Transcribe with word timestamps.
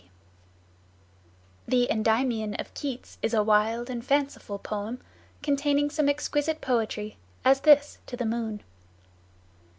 S. 0.01 0.07
G. 0.07 0.09
B. 1.69 1.85
The 1.85 1.91
"Endymion" 1.91 2.55
of 2.55 2.73
Keats 2.73 3.19
is 3.21 3.35
a 3.35 3.43
wild 3.43 3.87
and 3.87 4.03
fanciful 4.03 4.57
poem, 4.57 4.99
containing 5.43 5.91
some 5.91 6.09
exquisite 6.09 6.59
poetry, 6.59 7.17
as 7.45 7.59
this, 7.61 7.99
to 8.07 8.17
the 8.17 8.25
moon 8.25 8.63